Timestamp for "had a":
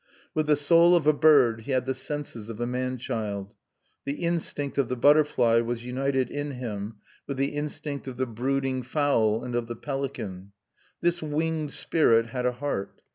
12.29-12.53